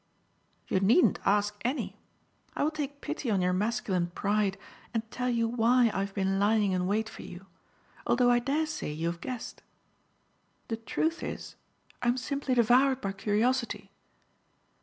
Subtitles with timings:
[0.67, 1.99] "You needn't ask any.
[2.55, 4.57] I will take pity on your masculine pride
[4.95, 7.45] and tell you why I have been lying in wait for you,
[8.07, 9.61] although I daresay you have guessed.
[10.69, 11.55] The truth is,
[12.01, 13.91] I am simply devoured by curiosity."